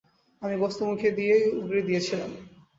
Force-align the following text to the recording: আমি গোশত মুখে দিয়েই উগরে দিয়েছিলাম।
আমি 0.41 0.55
গোশত 0.61 0.79
মুখে 0.89 1.09
দিয়েই 1.17 1.45
উগরে 1.59 1.81
দিয়েছিলাম। 1.87 2.31